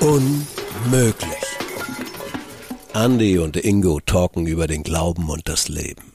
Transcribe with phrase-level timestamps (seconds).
[0.00, 1.28] Unmöglich.
[2.94, 6.12] Andy und Ingo talken über den Glauben und das Leben.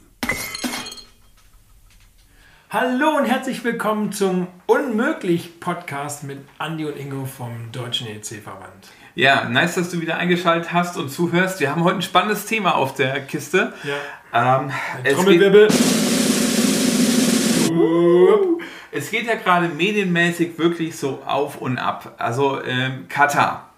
[2.69, 8.87] Hallo und herzlich willkommen zum Unmöglich-Podcast mit Andy und Ingo vom Deutschen EC-Verband.
[9.15, 11.59] Ja, nice, dass du wieder eingeschaltet hast und zuhörst.
[11.59, 13.73] Wir haben heute ein spannendes Thema auf der Kiste.
[13.83, 14.61] Ja.
[14.61, 14.71] Ähm,
[15.15, 15.67] Trommelwirbel.
[18.93, 22.15] Es geht ja gerade medienmäßig wirklich so auf und ab.
[22.17, 23.69] Also ähm, Katar,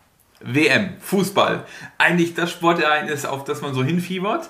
[0.42, 1.66] WM, Fußball,
[2.00, 4.50] eigentlich das Sportereignis, auf das man so hinfiebert.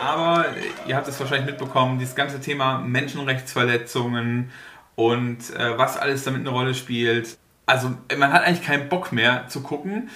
[0.00, 0.44] Aber
[0.86, 4.52] ihr habt es wahrscheinlich mitbekommen, dieses ganze Thema Menschenrechtsverletzungen
[4.94, 7.36] und äh, was alles damit eine Rolle spielt.
[7.66, 10.10] Also man hat eigentlich keinen Bock mehr zu gucken.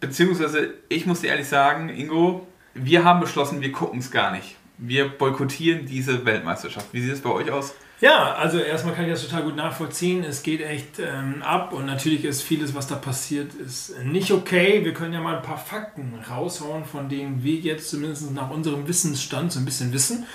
[0.00, 4.56] Beziehungsweise, ich muss dir ehrlich sagen, Ingo, wir haben beschlossen, wir gucken es gar nicht.
[4.78, 6.86] Wir boykottieren diese Weltmeisterschaft.
[6.92, 7.74] Wie sieht es bei euch aus?
[8.00, 10.22] Ja, also erstmal kann ich das total gut nachvollziehen.
[10.22, 14.84] Es geht echt ähm, ab und natürlich ist vieles, was da passiert, ist nicht okay.
[14.84, 18.86] Wir können ja mal ein paar Fakten raushauen, von denen wir jetzt zumindest nach unserem
[18.86, 20.26] Wissensstand so ein bisschen wissen.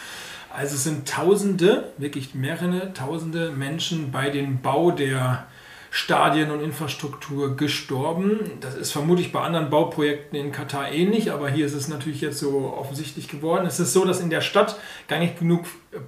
[0.53, 5.47] Also es sind Tausende, wirklich mehrere Tausende Menschen bei dem Bau der
[5.95, 8.39] Stadien und Infrastruktur gestorben.
[8.61, 12.39] Das ist vermutlich bei anderen Bauprojekten in Katar ähnlich, aber hier ist es natürlich jetzt
[12.39, 13.67] so offensichtlich geworden.
[13.67, 15.65] Es ist so, dass in der Stadt gar nicht genug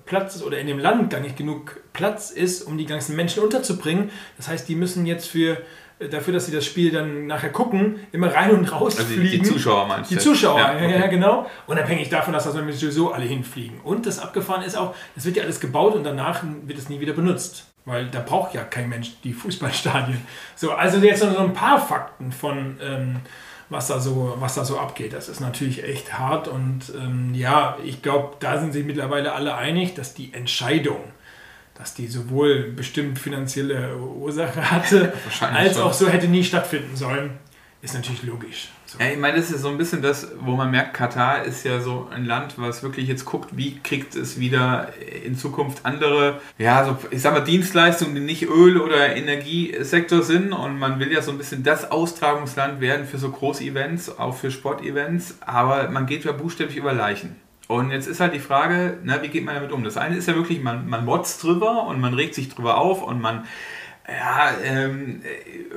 [0.08, 3.44] Platz ist oder in dem Land gar nicht genug Platz ist, um die ganzen Menschen
[3.44, 4.10] unterzubringen.
[4.38, 5.62] Das heißt, die müssen jetzt für
[6.00, 9.44] dafür, dass sie das Spiel dann nachher gucken, immer rein und raus also fliegen.
[9.44, 10.16] Die Zuschauer meinst du?
[10.16, 11.00] Die Zuschauer, ja, okay.
[11.00, 11.46] ja, genau.
[11.68, 13.82] Unabhängig davon, dass das sowieso alle hinfliegen.
[13.82, 17.00] Und das abgefahren ist auch, es wird ja alles gebaut und danach wird es nie
[17.00, 17.75] wieder benutzt.
[17.86, 20.20] Weil da braucht ja kein Mensch die Fußballstadien.
[20.56, 23.18] So, also jetzt noch so ein paar Fakten von, ähm,
[23.70, 25.14] was, da so, was da so abgeht.
[25.14, 29.56] Das ist natürlich echt hart und ähm, ja, ich glaube, da sind sich mittlerweile alle
[29.56, 31.04] einig, dass die Entscheidung,
[31.76, 37.38] dass die sowohl bestimmt finanzielle Ursache hatte, als auch so hätte nie stattfinden sollen,
[37.82, 38.70] ist natürlich logisch.
[38.98, 39.04] So.
[39.04, 41.80] Ja, ich meine, das ist so ein bisschen das, wo man merkt, Katar ist ja
[41.80, 44.90] so ein Land, was wirklich jetzt guckt, wie kriegt es wieder
[45.24, 50.54] in Zukunft andere, ja, so, ich sag mal, Dienstleistungen, die nicht Öl- oder Energiesektor sind.
[50.54, 54.52] Und man will ja so ein bisschen das Austragungsland werden für so Groß-Events, auch für
[54.52, 55.38] Sportevents.
[55.42, 57.36] Aber man geht ja buchstäblich über Leichen.
[57.68, 59.84] Und jetzt ist halt die Frage, na, wie geht man damit um?
[59.84, 63.02] Das eine ist ja wirklich, man, man motzt drüber und man regt sich drüber auf
[63.02, 63.46] und man
[64.08, 65.22] ja, ähm,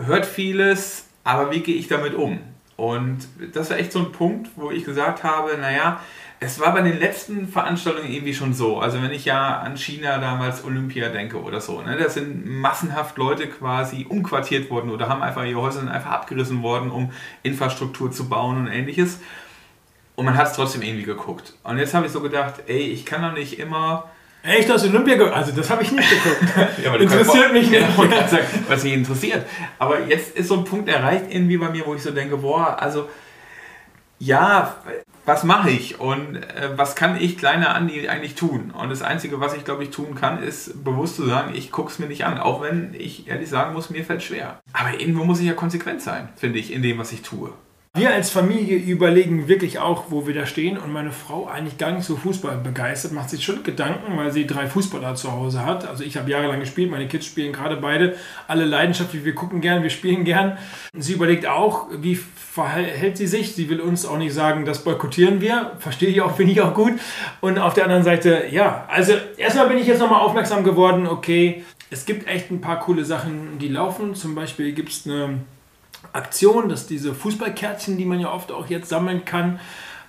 [0.04, 2.40] hört vieles, aber wie gehe ich damit um?
[2.78, 6.00] Und das war echt so ein Punkt, wo ich gesagt habe, naja,
[6.38, 8.78] es war bei den letzten Veranstaltungen irgendwie schon so.
[8.78, 13.18] Also wenn ich ja an China damals Olympia denke oder so, ne, da sind massenhaft
[13.18, 17.10] Leute quasi umquartiert worden oder haben einfach ihre Häuser sind einfach abgerissen worden, um
[17.42, 19.18] Infrastruktur zu bauen und ähnliches.
[20.14, 21.54] Und man hat es trotzdem irgendwie geguckt.
[21.64, 24.08] Und jetzt habe ich so gedacht, ey, ich kann doch nicht immer
[24.43, 25.16] Echt, aus Olympia?
[25.31, 26.78] Also das habe ich nicht geguckt.
[26.84, 27.82] ja, interessiert mich nicht.
[27.82, 29.44] Ja, sagen, was mich interessiert.
[29.78, 32.81] Aber jetzt ist so ein Punkt erreicht irgendwie bei mir, wo ich so denke, boah,
[32.81, 33.09] also
[34.21, 34.76] ja,
[35.25, 38.71] was mache ich und äh, was kann ich, kleiner Andi, eigentlich tun?
[38.71, 41.91] Und das Einzige, was ich glaube ich tun kann, ist bewusst zu sagen, ich gucke
[41.91, 42.38] es mir nicht an.
[42.38, 44.59] Auch wenn ich ehrlich sagen muss, mir fällt schwer.
[44.72, 47.53] Aber irgendwo muss ich ja konsequent sein, finde ich, in dem, was ich tue.
[47.98, 50.78] Wir als Familie überlegen wirklich auch, wo wir da stehen.
[50.78, 54.47] Und meine Frau, eigentlich gar nicht so Fußball begeistert, macht sich schon Gedanken, weil sie
[54.47, 55.84] drei Fußballer zu Hause hat.
[55.84, 58.14] Also ich habe jahrelang gespielt, meine Kids spielen gerade beide.
[58.47, 60.58] Alle leidenschaftlich, wir gucken gern, wir spielen gern.
[60.97, 63.56] Sie überlegt auch, wie verhält sie sich.
[63.56, 65.72] Sie will uns auch nicht sagen, das boykottieren wir.
[65.81, 66.92] Verstehe ich auch, finde ich auch gut.
[67.41, 71.64] Und auf der anderen Seite, ja, also erstmal bin ich jetzt nochmal aufmerksam geworden, okay,
[71.91, 74.14] es gibt echt ein paar coole Sachen, die laufen.
[74.14, 75.41] Zum Beispiel gibt es eine
[76.18, 79.60] Aktion, dass diese Fußballkärtchen, die man ja oft auch jetzt sammeln kann,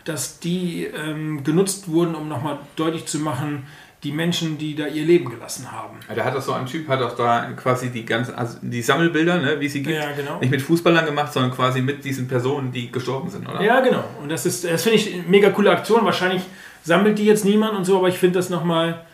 [0.03, 3.68] dass die ähm, genutzt wurden, um nochmal deutlich zu machen,
[4.03, 5.98] die Menschen, die da ihr Leben gelassen haben.
[6.08, 8.81] Ja, da hat doch so ein Typ, hat auch da quasi die ganzen, also die
[8.81, 10.40] Sammelbilder, ne, wie sie gibt, ja, genau.
[10.40, 13.62] nicht mit Fußballern gemacht, sondern quasi mit diesen Personen, die gestorben sind, oder?
[13.62, 14.06] Ja, genau.
[14.22, 16.06] Und das ist, das finde ich eine mega coole Aktion.
[16.06, 16.44] Wahrscheinlich
[16.84, 19.06] sammelt die jetzt niemand und so, aber ich finde das nochmal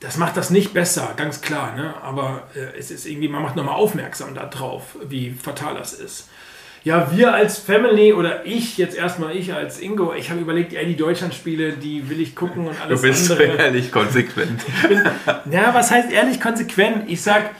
[0.00, 1.74] das macht das nicht besser, ganz klar.
[1.74, 1.94] Ne?
[2.02, 6.28] Aber äh, es ist irgendwie, man macht nochmal aufmerksam darauf, wie fatal das ist.
[6.84, 10.86] Ja, wir als Family oder ich, jetzt erstmal ich als Ingo, ich habe überlegt, ey,
[10.86, 12.96] die Deutschlandspiele, die will ich gucken und alles andere.
[12.96, 13.56] Du bist andere.
[13.58, 14.62] ehrlich konsequent.
[15.50, 17.10] Ja, was heißt ehrlich konsequent?
[17.10, 17.50] Ich sag,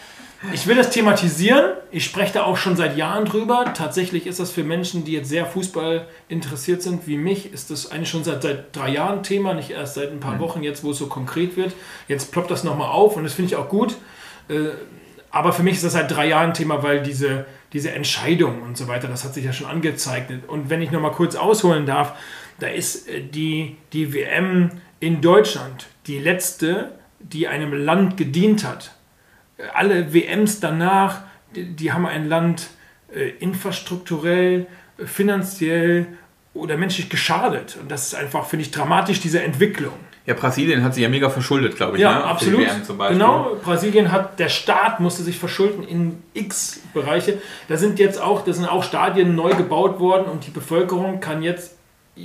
[0.53, 1.73] ich will das thematisieren.
[1.91, 3.73] Ich spreche da auch schon seit Jahren drüber.
[3.75, 7.91] Tatsächlich ist das für Menschen, die jetzt sehr Fußball interessiert sind, wie mich, ist das
[7.91, 10.41] eigentlich schon seit, seit drei Jahren Thema, nicht erst seit ein paar mhm.
[10.41, 11.75] Wochen, jetzt wo es so konkret wird.
[12.07, 13.97] Jetzt ploppt das nochmal auf und das finde ich auch gut.
[14.49, 14.71] Äh,
[15.31, 18.89] aber für mich ist das seit drei Jahren Thema, weil diese diese Entscheidung und so
[18.89, 20.49] weiter, das hat sich ja schon angezeichnet.
[20.49, 22.15] Und wenn ich nochmal kurz ausholen darf,
[22.61, 24.71] da ist äh, die, die WM
[25.01, 28.93] in Deutschland die letzte, die einem Land gedient hat.
[29.75, 31.23] Alle WMs danach,
[31.55, 32.69] die, die haben ein Land
[33.13, 34.67] äh, infrastrukturell,
[35.05, 36.07] finanziell
[36.55, 37.77] oder menschlich geschadet.
[37.81, 39.95] Und das ist einfach, finde ich, dramatisch, diese Entwicklung.
[40.27, 42.03] Ja, Brasilien hat sich ja mega verschuldet, glaube ich.
[42.03, 42.25] Ja, ne?
[42.25, 42.67] absolut.
[43.09, 47.39] Genau, Brasilien hat, der Staat musste sich verschulden in x Bereiche.
[47.69, 51.43] Da sind jetzt auch, da sind auch Stadien neu gebaut worden und die Bevölkerung kann
[51.43, 51.78] jetzt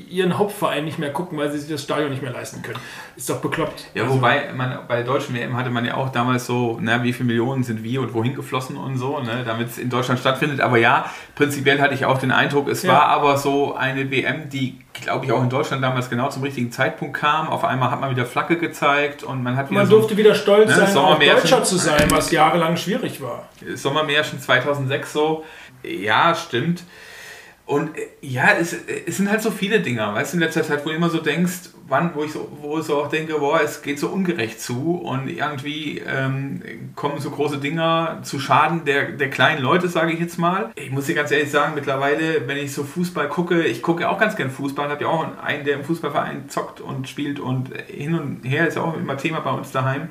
[0.10, 2.80] ihren Hauptverein nicht mehr gucken, weil sie sich das Stadion nicht mehr leisten können.
[3.16, 3.86] Ist doch bekloppt.
[3.94, 7.04] Ja, also, wobei man bei der deutschen WM hatte man ja auch damals so, na,
[7.04, 10.20] wie viele Millionen sind wie und wohin geflossen und so, ne, damit es in Deutschland
[10.20, 10.62] stattfindet.
[10.62, 11.06] Aber ja,
[11.36, 12.94] prinzipiell hatte ich auch den Eindruck, es ja.
[12.94, 16.72] war aber so eine WM, die, glaube ich, auch in Deutschland damals genau zum richtigen
[16.72, 17.50] Zeitpunkt kam.
[17.50, 19.80] Auf einmal hat man wieder Flagge gezeigt und man hat wieder.
[19.80, 23.48] Man so, durfte wieder stolz ne, sein, auch Deutscher zu sein, was jahrelang schwierig war.
[23.76, 25.44] Sommermärchen 2006 so.
[25.84, 26.84] Ja, stimmt.
[27.66, 28.76] Und äh, ja, es,
[29.06, 31.20] es sind halt so viele Dinge, weißt du, in letzter Zeit, wo du immer so
[31.20, 34.60] denkst, wann, wo ich so, wo ich so auch denke, boah, es geht so ungerecht
[34.60, 36.62] zu und irgendwie ähm,
[36.96, 40.72] kommen so große Dinge zu Schaden der, der kleinen Leute, sage ich jetzt mal.
[40.76, 44.20] Ich muss dir ganz ehrlich sagen, mittlerweile, wenn ich so Fußball gucke, ich gucke auch
[44.20, 48.16] ganz gern Fußball, habe ja auch einen, der im Fußballverein zockt und spielt und hin
[48.16, 50.10] und her ist ja auch immer Thema bei uns daheim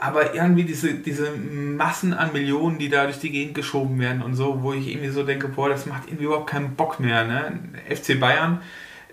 [0.00, 4.34] aber irgendwie diese, diese Massen an Millionen, die da durch die Gegend geschoben werden und
[4.34, 7.24] so, wo ich irgendwie so denke, boah, das macht irgendwie überhaupt keinen Bock mehr.
[7.24, 7.60] Ne?
[7.88, 8.60] FC Bayern,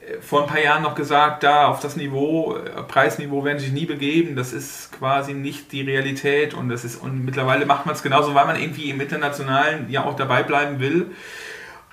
[0.02, 3.72] äh, vor ein paar Jahren noch gesagt, da auf das Niveau, äh, Preisniveau werden sich
[3.72, 7.96] nie begeben, das ist quasi nicht die Realität und das ist, und mittlerweile macht man
[7.96, 11.12] es genauso, weil man irgendwie im Internationalen ja auch dabei bleiben will.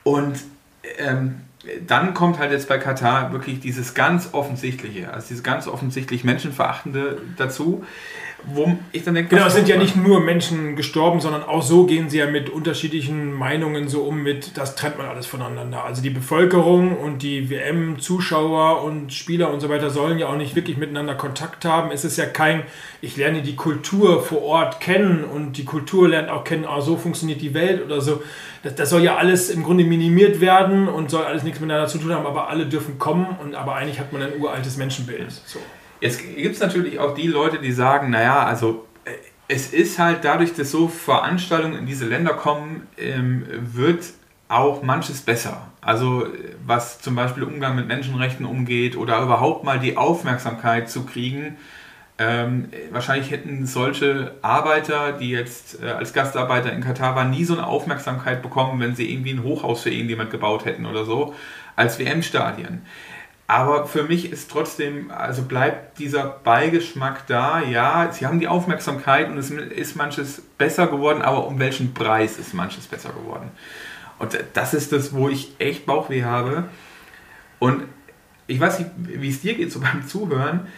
[0.03, 0.41] Und
[0.99, 1.43] ähm,
[1.87, 7.21] dann kommt halt jetzt bei Katar wirklich dieses ganz offensichtliche, also dieses ganz offensichtlich Menschenverachtende
[7.37, 7.85] dazu
[8.47, 11.85] wo ich dann denke, genau, es sind ja nicht nur Menschen gestorben, sondern auch so
[11.85, 15.85] gehen sie ja mit unterschiedlichen Meinungen so um mit, das trennt man alles voneinander.
[15.85, 20.57] Also die Bevölkerung und die WM-Zuschauer und Spieler und so weiter sollen ja auch nicht
[20.57, 21.91] wirklich miteinander Kontakt haben.
[21.91, 22.63] Es ist ja kein,
[23.01, 26.97] ich lerne die Kultur vor Ort kennen und die Kultur lernt auch kennen, ah, so
[26.97, 28.23] funktioniert die Welt oder so.
[28.63, 31.99] Das, das soll ja alles im Grunde minimiert werden und soll alles nichts miteinander zu
[31.99, 35.31] tun haben, aber alle dürfen kommen und aber eigentlich hat man ein uraltes Menschenbild.
[35.47, 35.59] So.
[36.01, 39.11] Jetzt gibt es natürlich auch die Leute, die sagen, naja, also äh,
[39.49, 43.45] es ist halt dadurch, dass so Veranstaltungen in diese Länder kommen, ähm,
[43.75, 44.05] wird
[44.49, 45.69] auch manches besser.
[45.81, 46.27] Also
[46.67, 51.57] was zum Beispiel Umgang mit Menschenrechten umgeht oder überhaupt mal die Aufmerksamkeit zu kriegen.
[52.19, 57.55] Ähm, wahrscheinlich hätten solche Arbeiter, die jetzt äh, als Gastarbeiter in Katar waren, nie so
[57.55, 61.35] eine Aufmerksamkeit bekommen, wenn sie irgendwie ein Hochhaus für irgendjemand gebaut hätten oder so,
[61.77, 62.83] als WM-Stadien.
[63.51, 67.61] Aber für mich ist trotzdem, also bleibt dieser Beigeschmack da.
[67.61, 72.39] Ja, sie haben die Aufmerksamkeit und es ist manches besser geworden, aber um welchen Preis
[72.39, 73.51] ist manches besser geworden?
[74.21, 76.69] Und das ist das, wo ich echt Bauchweh habe.
[77.59, 77.83] Und
[78.47, 80.69] ich weiß nicht, wie es dir geht, so beim Zuhören.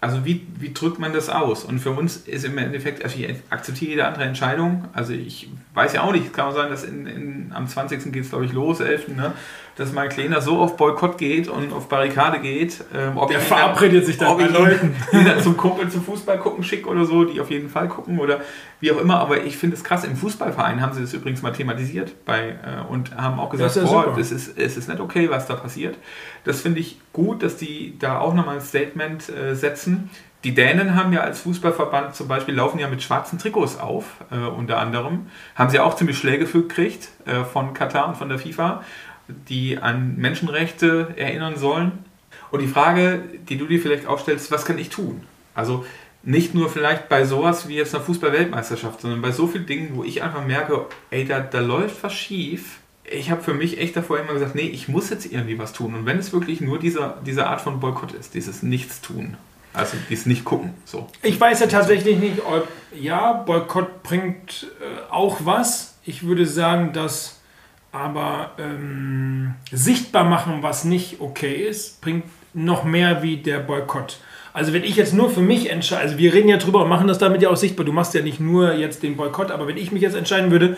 [0.00, 1.64] Also wie, wie drückt man das aus?
[1.64, 4.88] Und für uns ist im Endeffekt, also ich akzeptiere jede andere Entscheidung.
[4.94, 8.10] Also ich weiß ja auch nicht, es kann auch sein, dass in, in, am 20.
[8.10, 9.08] geht es glaube ich los, 11.
[9.08, 9.34] Ne?
[9.76, 12.84] Dass mein Kleiner so auf Boykott geht und auf Barrikade geht.
[12.94, 14.94] Ähm, ob Der verabredet sich dann mit Leuten.
[15.12, 18.40] Ihn zum Kumpel zum Fußball gucken schick oder so, die auf jeden Fall gucken oder
[18.80, 19.18] wie auch immer.
[19.18, 22.90] Aber ich finde es krass, im Fußballverein haben sie das übrigens mal thematisiert bei, äh,
[22.90, 25.96] und haben auch gesagt, ist, boah, das ist, es ist nicht okay, was da passiert.
[26.44, 30.10] Das finde ich gut, dass die da auch nochmal ein Statement äh, setzen.
[30.44, 34.36] Die Dänen haben ja als Fußballverband zum Beispiel laufen ja mit schwarzen Trikots auf, äh,
[34.36, 35.26] unter anderem.
[35.54, 38.82] Haben sie auch ziemlich Schläge für gekriegt äh, von Katar und von der FIFA
[39.48, 41.92] die an Menschenrechte erinnern sollen.
[42.50, 45.22] Und die Frage, die du dir vielleicht auch stellst, was kann ich tun?
[45.54, 45.84] Also
[46.22, 50.04] nicht nur vielleicht bei sowas wie jetzt einer Fußball-Weltmeisterschaft, sondern bei so vielen Dingen, wo
[50.04, 52.78] ich einfach merke, ey, da, da läuft was schief.
[53.04, 55.94] Ich habe für mich echt davor immer gesagt, nee, ich muss jetzt irgendwie was tun.
[55.94, 59.36] Und wenn es wirklich nur dieser, diese Art von Boykott ist, dieses Nichtstun,
[59.74, 60.74] also dieses Nicht-Gucken.
[60.84, 61.08] So.
[61.22, 65.98] Ich weiß ja tatsächlich nicht, ob, ja, Boykott bringt äh, auch was.
[66.04, 67.40] Ich würde sagen, dass
[67.92, 74.18] aber ähm, sichtbar machen, was nicht okay ist, bringt noch mehr wie der Boykott.
[74.54, 77.08] Also wenn ich jetzt nur für mich entscheide, also wir reden ja drüber und machen
[77.08, 79.78] das damit ja auch sichtbar, du machst ja nicht nur jetzt den Boykott, aber wenn
[79.78, 80.76] ich mich jetzt entscheiden würde,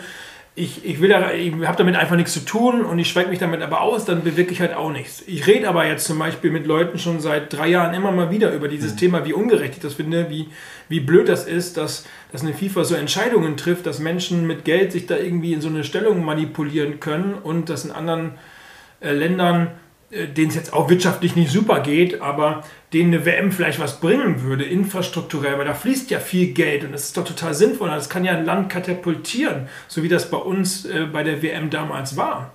[0.57, 3.81] ich, ich, ich habe damit einfach nichts zu tun und ich schweige mich damit aber
[3.81, 5.21] aus, dann bewirke ich halt auch nichts.
[5.27, 8.53] Ich rede aber jetzt zum Beispiel mit Leuten schon seit drei Jahren immer mal wieder
[8.53, 8.97] über dieses mhm.
[8.97, 10.47] Thema, wie ungerecht ich das finde, wie,
[10.87, 14.93] wie blöd das ist, dass, dass eine FIFA so Entscheidungen trifft, dass Menschen mit Geld
[14.93, 18.35] sich da irgendwie in so eine Stellung manipulieren können und dass in anderen
[19.01, 19.71] äh, Ländern
[20.27, 24.43] denen es jetzt auch wirtschaftlich nicht super geht, aber denen eine WM vielleicht was bringen
[24.43, 27.89] würde, infrastrukturell, weil da fließt ja viel Geld und das ist doch total sinnvoll.
[27.89, 31.69] Das kann ja ein Land katapultieren, so wie das bei uns äh, bei der WM
[31.69, 32.51] damals war.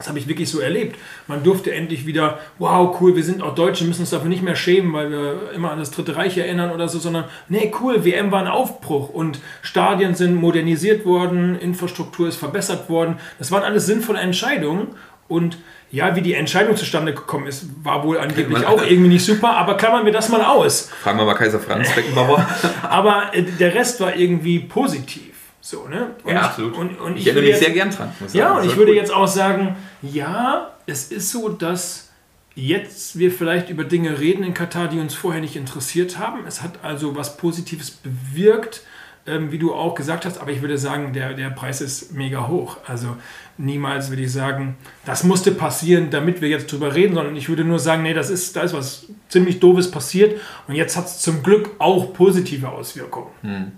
[0.00, 0.96] Das habe ich wirklich so erlebt.
[1.26, 4.56] Man durfte endlich wieder, wow, cool, wir sind auch Deutsche, müssen uns dafür nicht mehr
[4.56, 8.32] schämen, weil wir immer an das Dritte Reich erinnern oder so, sondern, nee, cool, WM
[8.32, 13.18] war ein Aufbruch und Stadien sind modernisiert worden, Infrastruktur ist verbessert worden.
[13.38, 14.88] Das waren alles sinnvolle Entscheidungen
[15.28, 15.58] und
[15.92, 19.76] ja, wie die Entscheidung zustande gekommen ist, war wohl angeblich auch irgendwie nicht super, aber
[19.76, 20.88] klammern wir das mal aus.
[21.02, 22.46] Fragen wir mal Kaiser Franz Beckenbauer.
[22.82, 25.34] aber äh, der Rest war irgendwie positiv.
[25.60, 26.14] So, ne?
[26.24, 26.76] Und ja, absolut.
[26.76, 28.12] Und, und ich, ich erinnere mich sehr gern dran.
[28.32, 28.96] Ja, und ich würde cool.
[28.96, 32.10] jetzt auch sagen, ja, es ist so, dass
[32.54, 36.46] jetzt wir vielleicht über Dinge reden in Katar, die uns vorher nicht interessiert haben.
[36.46, 38.82] Es hat also was Positives bewirkt,
[39.26, 42.48] ähm, wie du auch gesagt hast, aber ich würde sagen, der, der Preis ist mega
[42.48, 42.78] hoch.
[42.86, 43.16] Also
[43.58, 47.64] niemals würde ich sagen, das musste passieren, damit wir jetzt drüber reden, sondern ich würde
[47.64, 51.20] nur sagen, nee, das ist, da ist was ziemlich Doofes passiert und jetzt hat es
[51.20, 53.28] zum Glück auch positive Auswirkungen.
[53.42, 53.72] Hm.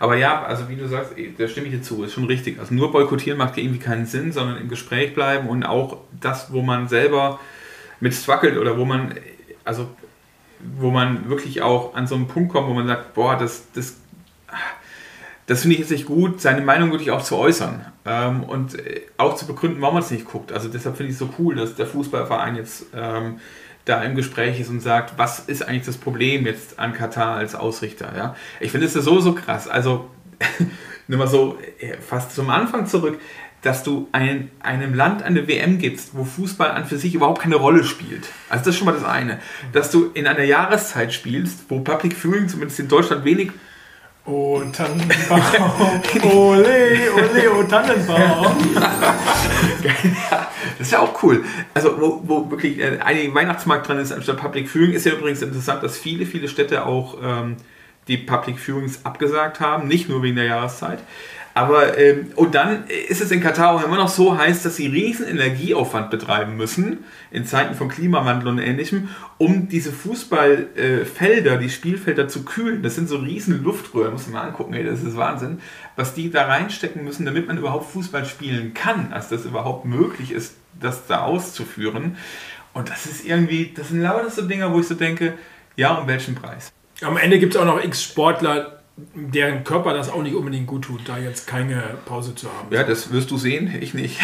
[0.00, 2.58] Aber ja, also wie du sagst, eh, da stimme ich dir zu, ist schon richtig.
[2.58, 6.62] Also nur boykottieren macht irgendwie keinen Sinn, sondern im Gespräch bleiben und auch das, wo
[6.62, 7.40] man selber
[8.00, 9.14] mit struggelt oder wo man,
[9.64, 9.88] also
[10.60, 13.96] wo man wirklich auch an so einen Punkt kommt, wo man sagt, boah, das, das,
[15.46, 19.02] das finde ich jetzt nicht gut, seine Meinung wirklich auch zu äußern ähm, und äh,
[19.16, 20.52] auch zu begründen, warum man es nicht guckt.
[20.52, 23.40] Also deshalb finde ich es so cool, dass der Fußballverein jetzt ähm,
[23.86, 27.54] da im Gespräch ist und sagt, was ist eigentlich das Problem jetzt an Katar als
[27.54, 28.12] Ausrichter.
[28.14, 28.36] Ja?
[28.60, 29.68] Ich finde es so, so krass.
[29.68, 30.10] Also,
[31.08, 33.18] nimm mal so äh, fast zum Anfang zurück,
[33.62, 37.56] dass du ein, einem Land eine WM gibst, wo Fußball an für sich überhaupt keine
[37.56, 38.28] Rolle spielt.
[38.50, 39.38] Also das ist schon mal das eine.
[39.72, 43.50] Dass du in einer Jahreszeit spielst, wo Public Viewing zumindest in Deutschland wenig
[44.30, 45.40] Oh, Tannenbaum,
[46.22, 48.46] ole, ole, oh, Tannenbaum.
[49.82, 51.42] das ist ja auch cool.
[51.72, 55.40] Also, wo, wo wirklich äh, ein Weihnachtsmarkt dran ist anstatt Public Viewing, ist ja übrigens
[55.40, 57.56] interessant, dass viele, viele Städte auch ähm,
[58.06, 60.98] die Public Viewings abgesagt haben, nicht nur wegen der Jahreszeit.
[61.58, 64.86] Aber, ähm, und dann ist es in Katar auch immer noch so heiß, dass sie
[64.86, 66.98] riesen Energieaufwand betreiben müssen,
[67.32, 72.84] in Zeiten von Klimawandel und ähnlichem, um diese Fußballfelder, äh, die Spielfelder zu kühlen.
[72.84, 75.58] Das sind so riesen Luftröhren, muss man mal angucken, ey, das ist Wahnsinn,
[75.96, 80.30] was die da reinstecken müssen, damit man überhaupt Fußball spielen kann, als das überhaupt möglich
[80.30, 82.18] ist, das da auszuführen.
[82.72, 85.34] Und das ist irgendwie, das sind lauter so Dinger, wo ich so denke,
[85.74, 86.70] ja, um welchen Preis?
[87.02, 88.77] Am Ende gibt es auch noch x Sportler,
[89.14, 92.68] deren Körper das auch nicht unbedingt gut tut, da jetzt keine Pause zu haben.
[92.70, 94.20] Ja, das wirst du sehen, ich nicht.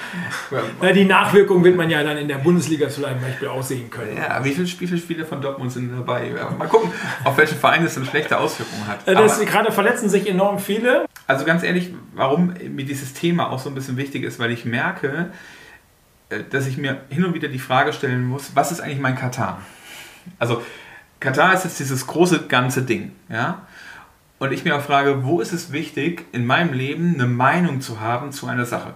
[0.80, 4.16] Na, die Nachwirkung wird man ja dann in der Bundesliga zum Beispiel auch sehen können.
[4.16, 6.30] Ja, wie viele, Spiele von Dortmund sind dabei?
[6.58, 6.90] Mal gucken,
[7.24, 9.06] auf welchen Verein es eine schlechte Auswirkung hat.
[9.08, 11.06] Äh, das, gerade verletzen sich enorm viele.
[11.26, 14.64] Also ganz ehrlich, warum mir dieses Thema auch so ein bisschen wichtig ist, weil ich
[14.64, 15.30] merke,
[16.28, 19.16] äh, dass ich mir hin und wieder die Frage stellen muss, was ist eigentlich mein
[19.16, 19.62] Katar?
[20.38, 20.62] Also
[21.20, 23.66] Katar ist jetzt dieses große ganze Ding, ja?
[24.44, 28.00] Und ich mir auch frage, wo ist es wichtig, in meinem Leben eine Meinung zu
[28.00, 28.92] haben zu einer Sache?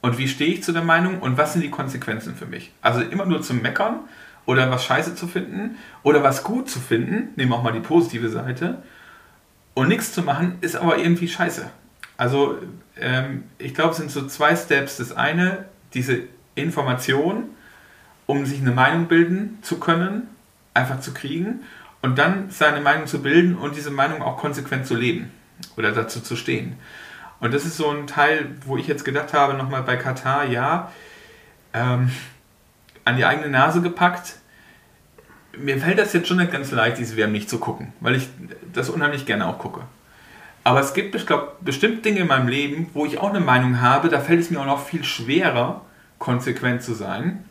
[0.00, 2.72] Und wie stehe ich zu der Meinung und was sind die Konsequenzen für mich?
[2.80, 4.00] Also immer nur zum Meckern
[4.44, 8.30] oder was scheiße zu finden oder was gut zu finden, nehmen auch mal die positive
[8.30, 8.82] Seite,
[9.74, 11.70] und nichts zu machen, ist aber irgendwie scheiße.
[12.16, 12.58] Also
[12.98, 14.96] ähm, ich glaube, es sind so zwei Steps.
[14.96, 16.18] Das eine, diese
[16.56, 17.44] Information,
[18.26, 20.26] um sich eine Meinung bilden zu können,
[20.74, 21.60] einfach zu kriegen
[22.02, 25.32] und dann seine Meinung zu bilden und diese Meinung auch konsequent zu leben
[25.76, 26.76] oder dazu zu stehen.
[27.40, 30.92] Und das ist so ein Teil, wo ich jetzt gedacht habe, nochmal bei Katar, ja,
[31.72, 32.10] ähm,
[33.04, 34.36] an die eigene Nase gepackt.
[35.56, 38.28] Mir fällt das jetzt schon nicht ganz leicht, diese WM nicht zu gucken, weil ich
[38.72, 39.82] das unheimlich gerne auch gucke.
[40.64, 43.80] Aber es gibt, ich glaube, bestimmt Dinge in meinem Leben, wo ich auch eine Meinung
[43.80, 45.82] habe, da fällt es mir auch noch viel schwerer,
[46.18, 47.44] konsequent zu sein,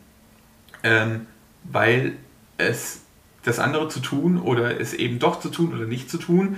[0.82, 1.26] ähm,
[1.64, 2.14] weil
[2.56, 3.01] es
[3.44, 6.56] das andere zu tun oder es eben doch zu tun oder nicht zu tun,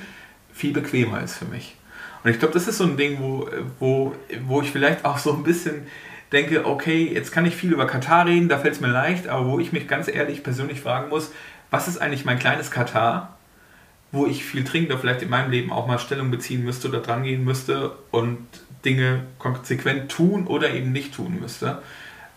[0.53, 1.76] viel bequemer ist für mich.
[2.23, 3.49] Und ich glaube, das ist so ein Ding, wo,
[3.79, 4.14] wo,
[4.47, 5.87] wo ich vielleicht auch so ein bisschen
[6.33, 9.47] denke, okay, jetzt kann ich viel über Katar reden, da fällt es mir leicht, aber
[9.47, 11.31] wo ich mich ganz ehrlich persönlich fragen muss,
[11.71, 13.37] was ist eigentlich mein kleines Katar,
[14.11, 17.25] wo ich viel dringender vielleicht in meinem Leben auch mal Stellung beziehen müsste oder dran
[17.25, 18.47] gehen müsste und
[18.85, 21.83] Dinge konsequent tun oder eben nicht tun müsste,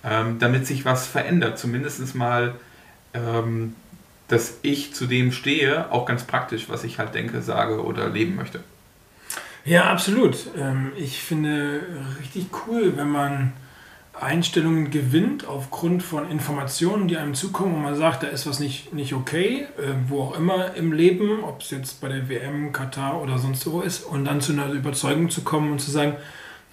[0.03, 2.55] ähm, damit sich was verändert, zumindest mal
[3.13, 3.75] ähm,
[4.27, 8.35] dass ich zu dem stehe, auch ganz praktisch, was ich halt denke, sage oder leben
[8.35, 8.61] möchte.
[9.65, 10.37] Ja, absolut.
[10.57, 11.81] Ähm, ich finde
[12.19, 13.53] richtig cool, wenn man
[14.19, 18.93] Einstellungen gewinnt aufgrund von Informationen, die einem zukommen und man sagt, da ist was nicht,
[18.93, 23.21] nicht okay, äh, wo auch immer im Leben, ob es jetzt bei der WM, Katar
[23.21, 26.17] oder sonst wo ist, und dann zu einer Überzeugung zu kommen und zu sagen,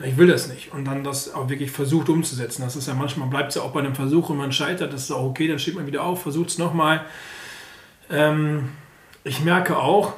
[0.02, 0.73] Ich will das nicht.
[0.73, 2.62] Und dann das auch wirklich versucht umzusetzen.
[2.62, 5.04] Das ist ja manchmal, bleibt es ja auch bei einem Versuch und man scheitert, das
[5.04, 7.04] ist auch okay, dann steht man wieder auf, versucht es nochmal.
[8.11, 8.70] Ähm,
[9.25, 10.14] ich merke auch,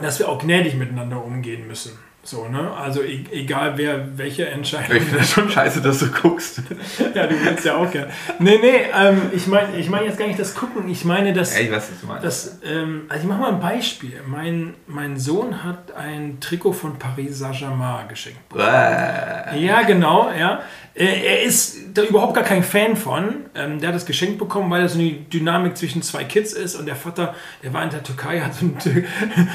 [0.00, 1.98] dass wir auch gnädig miteinander umgehen müssen.
[2.24, 2.70] So, ne?
[2.70, 4.96] Also e egal wer welche Entscheidung.
[4.96, 6.62] Ich finde das schon scheiße, dass du guckst.
[7.14, 8.12] ja, du willst ja auch gerne.
[8.38, 11.52] Nee, nee, ähm, ich meine ich mein jetzt gar nicht das Gucken, ich meine das.
[11.56, 12.24] Ja, ich weiß, was du meinst.
[12.24, 14.20] Das, ähm, also ich mache mal ein Beispiel.
[14.24, 18.38] Mein, mein Sohn hat ein Trikot von Paris Saint-Germain geschenkt.
[18.56, 20.62] Ja, genau, ja.
[20.94, 23.46] Äh, er ist da überhaupt gar kein Fan von.
[23.54, 26.74] Ähm, der hat das geschenkt bekommen, weil das so eine Dynamik zwischen zwei Kids ist
[26.74, 28.76] und der Vater, der war in der Türkei, hat so ein,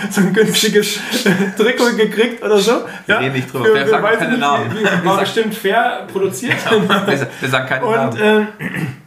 [0.10, 1.00] so ein günstiges
[1.58, 2.82] Trikot gekriegt oder so.
[3.08, 3.66] Ja, wir nicht drüber.
[3.66, 4.72] Für, wir sagen keine nicht, Namen.
[5.04, 6.56] War bestimmt fair produziert.
[6.70, 8.18] wir, wir sagen keine und, Namen.
[8.20, 8.48] Ähm,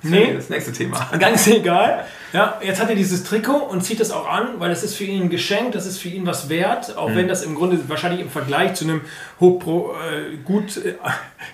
[0.03, 1.11] nee, das nächste Thema.
[1.19, 2.05] Ganz egal.
[2.33, 5.03] Ja, jetzt hat er dieses Trikot und zieht es auch an, weil es ist für
[5.03, 7.17] ihn ein Geschenk, das ist für ihn was wert, auch mhm.
[7.17, 9.01] wenn das im Grunde wahrscheinlich im Vergleich zu einem
[9.41, 10.95] hochpro, äh, gut äh,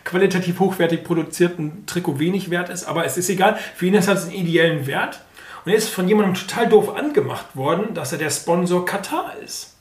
[0.04, 4.25] qualitativ hochwertig produzierten Trikot wenig wert ist, aber es ist egal, für ihn ist das
[4.25, 5.20] einen ideellen Wert.
[5.64, 9.76] Und er ist von jemandem total doof angemacht worden, dass er der Sponsor Katar ist.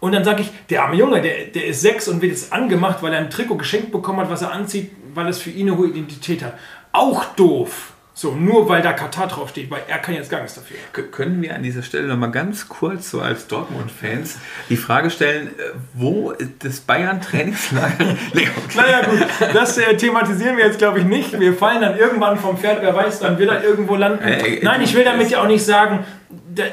[0.00, 3.02] Und dann sage ich, der arme Junge, der, der ist sechs und wird jetzt angemacht,
[3.02, 5.78] weil er ein Trikot geschenkt bekommen hat, was er anzieht, weil es für ihn eine
[5.78, 6.54] hohe Identität hat.
[6.92, 7.92] Auch doof.
[8.20, 10.76] So, nur weil da Katar draufsteht, weil er kann jetzt gar nichts dafür.
[11.12, 15.78] Können wir an dieser Stelle nochmal ganz kurz, so als Dortmund-Fans, die Frage stellen, äh,
[15.94, 18.16] wo das Bayern-Trainingslager...
[18.74, 21.38] naja gut, das äh, thematisieren wir jetzt glaube ich nicht.
[21.38, 24.24] Wir fallen dann irgendwann vom Pferd, wer weiß, dann will er irgendwo landen.
[24.24, 26.00] Äh, äh, Nein, ich will damit ja auch nicht sagen,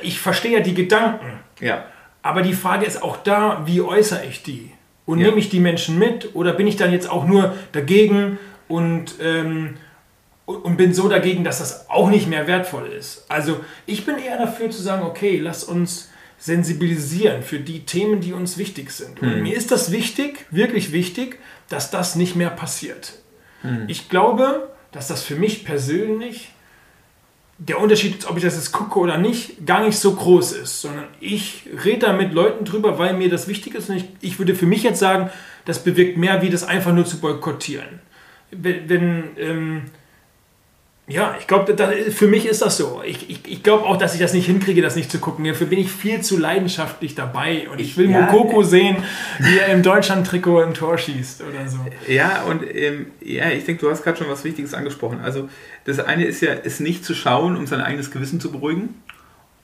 [0.01, 1.41] ich verstehe ja die Gedanken.
[1.59, 1.85] Ja.
[2.23, 4.71] Aber die Frage ist auch da, wie äußere ich die?
[5.05, 5.27] Und ja.
[5.27, 9.13] nehme ich die Menschen mit oder bin ich dann jetzt auch nur dagegen und...
[9.21, 9.75] Ähm,
[10.45, 13.25] und bin so dagegen, dass das auch nicht mehr wertvoll ist.
[13.29, 18.33] Also ich bin eher dafür zu sagen, okay, lass uns sensibilisieren für die Themen, die
[18.33, 19.21] uns wichtig sind.
[19.21, 19.43] Und hm.
[19.43, 23.13] mir ist das wichtig, wirklich wichtig, dass das nicht mehr passiert.
[23.61, 23.85] Hm.
[23.87, 26.51] Ich glaube, dass das für mich persönlich
[27.57, 31.05] der Unterschied, ob ich das jetzt gucke oder nicht, gar nicht so groß ist, sondern
[31.21, 34.55] ich rede da mit Leuten drüber, weil mir das wichtig ist und ich, ich würde
[34.55, 35.29] für mich jetzt sagen,
[35.63, 38.01] das bewirkt mehr, wie das einfach nur zu boykottieren.
[38.51, 39.81] Wenn, wenn ähm,
[41.07, 41.75] ja, ich glaube,
[42.11, 43.03] für mich ist das so.
[43.05, 45.45] Ich, ich, ich glaube auch, dass ich das nicht hinkriege, das nicht zu gucken.
[45.45, 47.69] Dafür bin ich viel zu leidenschaftlich dabei.
[47.69, 48.97] Und ich will ja, Mokoko sehen,
[49.37, 51.77] wie er im Deutschland-Trikot ein Tor schießt oder so.
[52.07, 55.19] Ja, und ähm, ja, ich denke, du hast gerade schon was Wichtiges angesprochen.
[55.23, 55.47] Also
[55.83, 58.95] das eine ist ja, es nicht zu schauen, um sein eigenes Gewissen zu beruhigen.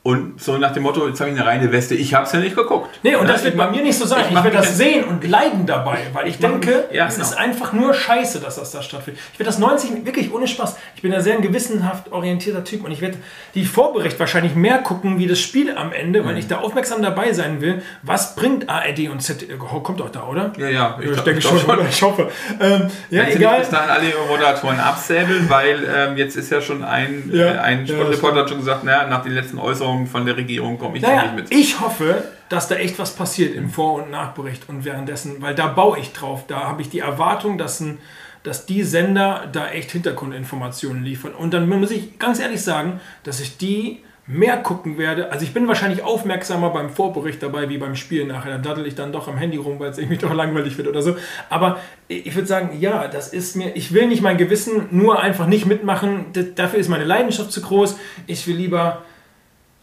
[0.04, 2.40] Und so nach dem Motto, jetzt habe ich eine reine Weste, ich habe es ja
[2.40, 2.90] nicht geguckt.
[3.04, 4.26] Nee, und ja, das wird bei mir nicht so sein.
[4.28, 7.28] Ich, ich werde das sehen und leiden dabei, weil ich denke, ja, es genau.
[7.28, 9.22] ist einfach nur scheiße, dass das da stattfindet.
[9.32, 12.84] Ich werde das 90, wirklich ohne Spaß, ich bin da sehr ein gewissenhaft orientierter Typ
[12.84, 13.18] und ich werde
[13.54, 16.26] die Vorbericht wahrscheinlich mehr gucken, wie das Spiel am Ende, mhm.
[16.26, 17.84] weil ich da aufmerksam dabei sein will.
[18.02, 20.52] Was bringt ARD und Z, kommt doch da, oder?
[20.58, 21.00] Ja, ja.
[21.00, 22.32] Ich, ich denke schon, schon, ich hoffe.
[22.60, 23.60] Ähm, ja, Wenn egal.
[23.60, 27.58] Bis dahin alle ihre Moderatoren absäbeln, weil ähm, jetzt ist ja schon ein, ja, äh,
[27.60, 30.77] ein Sportreporter ja, hat schon gesagt, naja, nach den letzten Äußerungen von der Regierung Regierung
[30.77, 31.51] komme ich naja, nicht mit.
[31.51, 35.67] Ich hoffe, dass da echt was passiert im Vor- und Nachbericht und währenddessen, weil da
[35.67, 36.45] baue ich drauf.
[36.47, 37.99] Da habe ich die Erwartung, dass, ein,
[38.43, 41.34] dass die Sender da echt Hintergrundinformationen liefern.
[41.34, 45.32] Und dann muss ich ganz ehrlich sagen, dass ich die mehr gucken werde.
[45.32, 48.51] Also ich bin wahrscheinlich aufmerksamer beim Vorbericht dabei wie beim Spiel nachher.
[48.51, 51.01] Da daddel ich dann doch am Handy rum, weil es irgendwie doch langweilig wird oder
[51.01, 51.15] so.
[51.49, 55.47] Aber ich würde sagen, ja, das ist mir, ich will nicht mein Gewissen nur einfach
[55.47, 56.27] nicht mitmachen.
[56.56, 57.97] dafür ist meine Leidenschaft zu groß.
[58.27, 59.01] Ich will lieber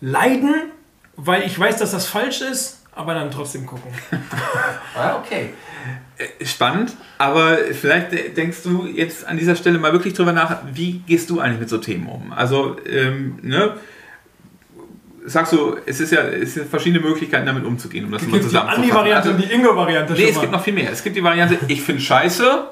[0.00, 0.54] leiden,
[1.16, 3.90] weil ich weiß, dass das falsch ist, aber dann trotzdem gucken.
[4.96, 5.50] ah, okay.
[6.16, 11.00] Äh, spannend, aber vielleicht denkst du jetzt an dieser Stelle mal wirklich drüber nach, wie
[11.06, 12.32] gehst du eigentlich mit so Themen um?
[12.32, 13.74] Also, ähm, ne?
[15.28, 18.82] sagst du, es ist ja es sind verschiedene Möglichkeiten, damit umzugehen, um das mal zusammenzufassen.
[18.82, 20.12] Die Andi-Variante also, und die Ingo-Variante.
[20.14, 20.40] Nee, es mal.
[20.42, 20.90] gibt noch viel mehr.
[20.90, 22.68] Es gibt die Variante, ich finde scheiße,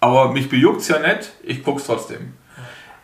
[0.00, 2.32] aber mich bejuckt es ja nicht, ich guck's trotzdem.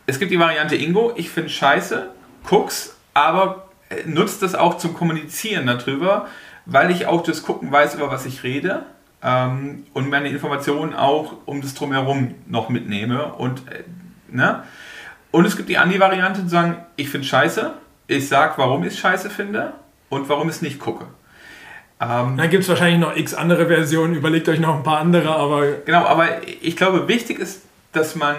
[0.07, 2.11] Es gibt die Variante Ingo, ich finde scheiße,
[2.49, 3.69] guck's, aber
[4.05, 6.27] nutzt das auch zum Kommunizieren darüber,
[6.67, 8.85] weil ich auch das Gucken weiß, über was ich rede
[9.23, 13.33] ähm, und meine Informationen auch um das Drumherum noch mitnehme.
[13.33, 13.85] Und, äh,
[14.29, 14.65] ne?
[15.31, 17.73] und es gibt die Andi-Variante zu sagen, ich finde scheiße,
[18.07, 19.73] ich sage, warum ich es scheiße finde
[20.11, 21.07] und warum ich es nicht gucke.
[21.99, 25.35] Ähm, Dann gibt es wahrscheinlich noch x andere Versionen, überlegt euch noch ein paar andere,
[25.35, 25.65] aber...
[25.87, 28.37] Genau, aber ich glaube, wichtig ist, dass man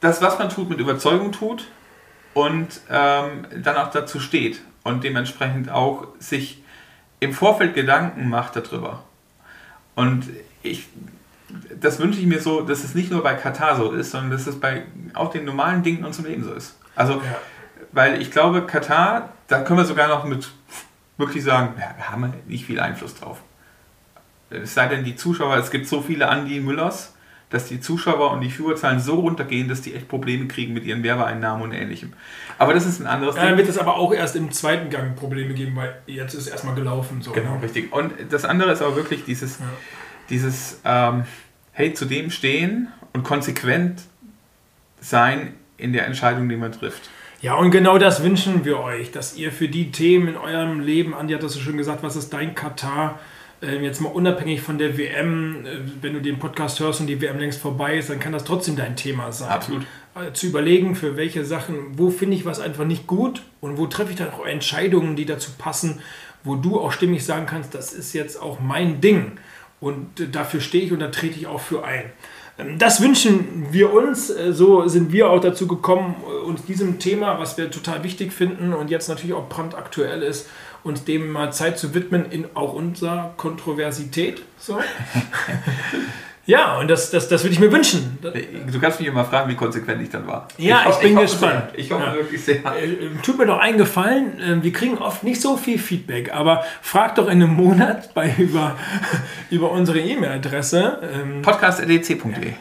[0.00, 1.66] das, was man tut, mit Überzeugung tut
[2.34, 6.62] und ähm, dann auch dazu steht und dementsprechend auch sich
[7.20, 9.04] im Vorfeld Gedanken macht darüber.
[9.94, 10.24] Und
[10.62, 10.88] ich,
[11.78, 14.46] das wünsche ich mir so, dass es nicht nur bei Katar so ist, sondern dass
[14.46, 16.78] es bei auch den normalen Dingen in unserem Leben so ist.
[16.96, 17.38] Also, ja.
[17.92, 20.50] weil ich glaube, Katar, da können wir sogar noch mit
[21.18, 23.38] wirklich sagen, ja, wir haben nicht viel Einfluss drauf.
[24.50, 27.14] Es sei denn, die Zuschauer, es gibt so viele Andi Müllers,
[27.52, 31.02] dass die Zuschauer und die Führerzahlen so runtergehen, dass die echt Probleme kriegen mit ihren
[31.02, 32.14] Werbeeinnahmen und ähnlichem.
[32.58, 35.14] Aber das ist ein anderes ja, Dann wird es aber auch erst im zweiten Gang
[35.14, 37.20] Probleme geben, weil jetzt ist es erstmal gelaufen.
[37.20, 37.62] So, genau, ne?
[37.62, 37.92] richtig.
[37.92, 39.66] Und das andere ist aber wirklich dieses, ja.
[40.30, 41.24] dieses ähm,
[41.72, 44.00] hey, zu dem stehen und konsequent
[45.00, 47.10] sein in der Entscheidung, die man trifft.
[47.42, 51.12] Ja, und genau das wünschen wir euch, dass ihr für die Themen in eurem Leben,
[51.12, 53.18] Andi hat das so schön gesagt, was ist dein Katar?
[53.62, 57.20] Ähm, jetzt mal unabhängig von der WM, äh, wenn du den Podcast hörst und die
[57.20, 59.50] WM längst vorbei ist, dann kann das trotzdem dein Thema sein.
[59.50, 59.82] Absolut.
[60.16, 63.86] Äh, zu überlegen, für welche Sachen, wo finde ich was einfach nicht gut und wo
[63.86, 66.00] treffe ich dann auch Entscheidungen, die dazu passen,
[66.42, 69.32] wo du auch stimmig sagen kannst, das ist jetzt auch mein Ding
[69.80, 72.04] und äh, dafür stehe ich und da trete ich auch für ein.
[72.58, 74.26] Ähm, das wünschen wir uns.
[74.26, 78.90] So sind wir auch dazu gekommen, uns diesem Thema, was wir total wichtig finden und
[78.90, 80.48] jetzt natürlich auch brandaktuell ist,
[80.84, 84.42] uns dem mal Zeit zu widmen in auch unserer Kontroversität.
[84.58, 84.78] So.
[86.44, 88.18] Ja, und das, das, das würde ich mir wünschen.
[88.20, 90.48] Du kannst mich immer fragen, wie konsequent ich dann war.
[90.58, 91.70] Ja, ich, ich bin ich gespannt.
[91.70, 91.78] Sehr.
[91.78, 92.14] Ich hoffe ja.
[92.14, 92.56] wirklich sehr.
[92.56, 96.64] Äh, tut mir doch einen Gefallen, äh, wir kriegen oft nicht so viel Feedback, aber
[96.80, 98.76] frag doch in einem Monat bei, über,
[99.50, 100.98] über unsere E-Mail-Adresse.
[101.14, 102.54] Ähm, Podcast.edc.de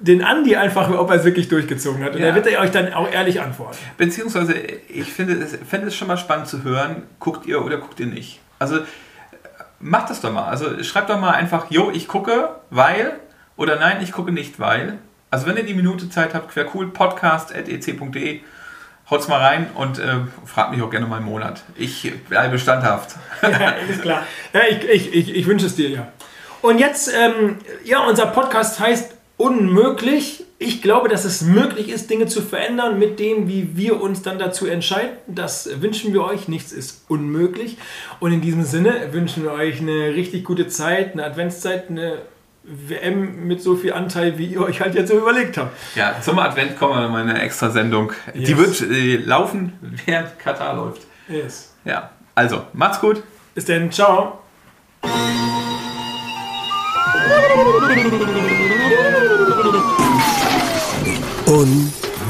[0.00, 2.14] den Andi einfach, ob er es wirklich durchgezogen hat.
[2.14, 2.28] Und ja.
[2.28, 3.78] er wird er euch dann auch ehrlich antworten.
[3.96, 7.98] Beziehungsweise, ich finde es, finde es schon mal spannend zu hören, guckt ihr oder guckt
[8.00, 8.40] ihr nicht.
[8.58, 8.80] Also
[9.80, 10.44] macht das doch mal.
[10.44, 13.18] Also schreibt doch mal einfach, jo, ich gucke, weil
[13.56, 14.98] oder nein, ich gucke nicht, weil.
[15.30, 18.40] Also wenn ihr die Minute Zeit habt, quer cool, podcast.ec.de,
[19.10, 21.62] haut's mal rein und äh, fragt mich auch gerne mal einen Monat.
[21.76, 23.16] Ich bleibe standhaft.
[23.42, 24.22] ja, ist klar.
[24.52, 26.08] Ja, ich, ich, ich, ich wünsche es dir, ja.
[26.62, 32.26] Und jetzt, ähm, ja, unser Podcast heißt Unmöglich ich glaube, dass es möglich ist, Dinge
[32.26, 35.16] zu verändern mit dem, wie wir uns dann dazu entscheiden.
[35.28, 36.48] Das wünschen wir euch.
[36.48, 37.78] Nichts ist unmöglich.
[38.18, 42.18] Und in diesem Sinne wünschen wir euch eine richtig gute Zeit, eine Adventszeit, eine
[42.64, 45.76] WM mit so viel Anteil, wie ihr euch halt jetzt so überlegt habt.
[45.94, 48.12] Ja, zum Advent kommen wir nochmal eine extra Sendung.
[48.34, 48.48] Yes.
[48.48, 49.74] Die wird äh, laufen,
[50.06, 51.02] während Katar läuft.
[51.28, 51.72] Yes.
[51.84, 53.22] Ja, also macht's gut.
[53.54, 54.40] Bis dann, ciao.